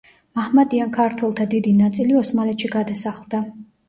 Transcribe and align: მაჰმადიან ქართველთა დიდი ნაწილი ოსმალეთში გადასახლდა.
მაჰმადიან 0.37 0.93
ქართველთა 0.95 1.45
დიდი 1.51 1.73
ნაწილი 1.81 2.15
ოსმალეთში 2.21 2.71
გადასახლდა. 2.77 3.43